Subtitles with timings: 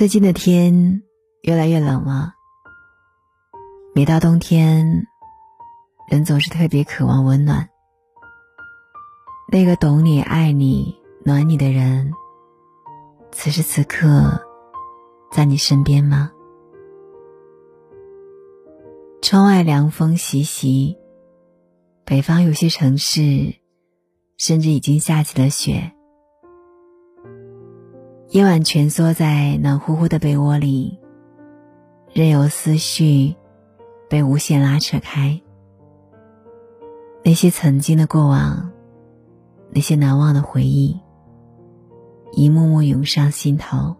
[0.00, 1.02] 最近的天
[1.42, 2.32] 越来越冷了，
[3.94, 5.06] 每到冬天，
[6.10, 7.68] 人总是特别渴望温暖。
[9.52, 12.10] 那个懂你、爱你、暖你的人，
[13.30, 14.42] 此时此刻
[15.30, 16.32] 在你身边吗？
[19.20, 20.96] 窗外凉风习习，
[22.06, 23.54] 北方有些城市
[24.38, 25.92] 甚至已经下起了雪。
[28.30, 31.00] 夜晚蜷缩在暖乎乎的被窝里，
[32.12, 33.34] 任由思绪
[34.08, 35.40] 被无限拉扯开。
[37.24, 38.70] 那些曾经的过往，
[39.70, 40.96] 那些难忘的回忆，
[42.30, 43.96] 一幕幕涌上心头。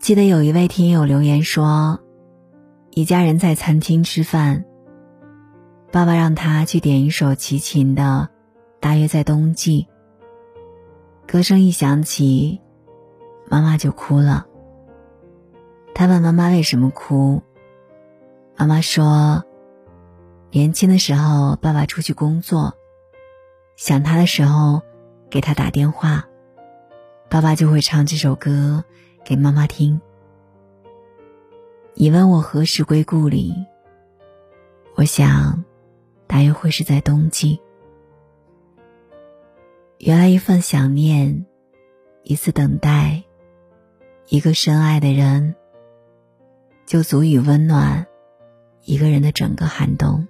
[0.00, 2.00] 记得有一位听友留言说，
[2.90, 4.64] 一家人在餐厅吃饭，
[5.92, 8.28] 爸爸让他去点一首齐秦的
[8.80, 9.86] 《大约在冬季》。
[11.26, 12.60] 歌声一响起，
[13.48, 14.46] 妈妈就哭了。
[15.94, 17.42] 他问妈妈为什么哭，
[18.56, 19.44] 妈妈说
[20.52, 22.74] ：“年轻的时候爸爸出去工作，
[23.76, 24.82] 想他的时候
[25.30, 26.28] 给他打电话，
[27.28, 28.84] 爸爸就会唱这首歌
[29.24, 30.00] 给妈妈听。
[31.94, 33.54] 你问我何时归故里，
[34.94, 35.64] 我想，
[36.26, 37.60] 大约会是在冬季。”
[40.04, 41.46] 原来一份想念，
[42.24, 43.24] 一次等待，
[44.28, 45.54] 一个深爱的人，
[46.84, 48.06] 就足以温暖
[48.82, 50.28] 一个人的整个寒冬。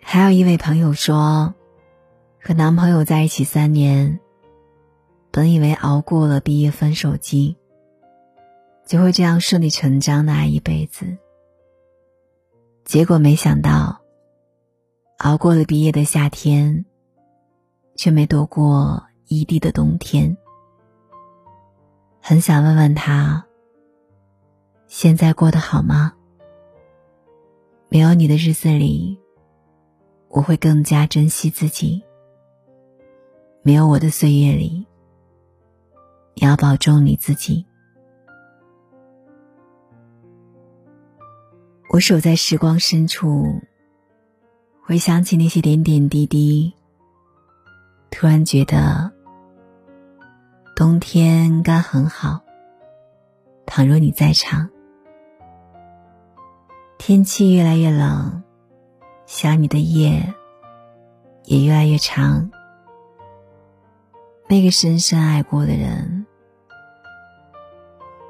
[0.00, 1.52] 还有一位朋友说，
[2.40, 4.20] 和男朋友在一起三年，
[5.32, 7.56] 本以为熬过了毕业分手季，
[8.86, 11.18] 就会这样顺理成章的爱一辈子，
[12.84, 13.99] 结果没想到。
[15.20, 16.86] 熬过了毕业的夏天，
[17.94, 20.34] 却没躲过异地的冬天。
[22.22, 23.44] 很想问问他，
[24.86, 26.14] 现在过得好吗？
[27.90, 29.20] 没有你的日子里，
[30.28, 32.02] 我会更加珍惜自己。
[33.60, 34.86] 没有我的岁月里，
[36.36, 37.66] 也要保重你自己。
[41.92, 43.60] 我守在时光深处。
[44.90, 46.74] 回想起那些点点滴滴，
[48.10, 49.12] 突然觉得
[50.74, 52.40] 冬天该很好。
[53.66, 54.68] 倘若你在场，
[56.98, 58.42] 天气越来越冷，
[59.26, 60.34] 想你的夜
[61.44, 62.50] 也越来越长。
[64.48, 66.26] 那个深深爱过的人，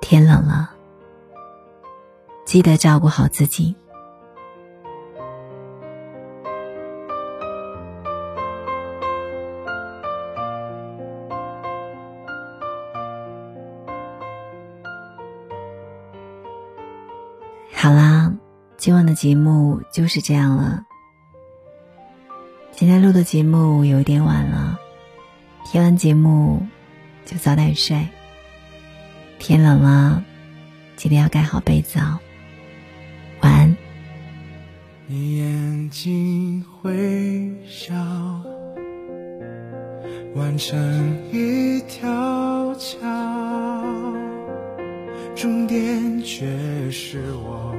[0.03, 0.73] 天冷了，
[2.45, 3.75] 记得照顾好自己。
[17.83, 18.31] 好啦，
[18.77, 20.85] 今晚的节目就是这样了。
[22.73, 24.79] 今天录的节目有点晚了，
[25.65, 26.61] 听完节目
[27.25, 28.07] 就早点睡。
[29.39, 30.23] 天冷了，
[30.95, 32.19] 记得要盖好被子哦。
[33.41, 33.75] 晚安。
[35.07, 37.95] 你眼睛会笑，
[40.35, 40.79] 完成
[41.33, 43.20] 一条桥。
[45.41, 46.45] 终点却
[46.91, 47.75] 是我，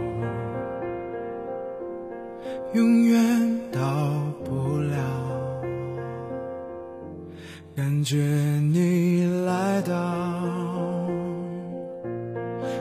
[2.73, 3.79] 永远到
[4.43, 4.97] 不了。
[7.75, 9.93] 感觉你来到，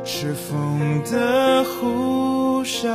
[0.02, 0.80] 是风
[1.12, 2.88] 的呼啸，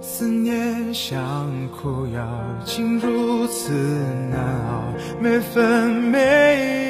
[0.00, 2.26] 思念像苦药，
[2.64, 3.72] 竟如此
[4.32, 4.82] 难熬，
[5.20, 6.89] 每分每秒。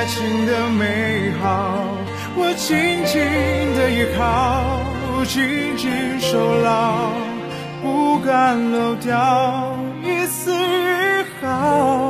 [0.00, 1.74] 爱情的美好，
[2.34, 3.20] 我紧紧
[3.76, 4.80] 的依靠，
[5.26, 7.10] 紧紧守牢，
[7.82, 12.09] 不敢漏掉一丝一毫，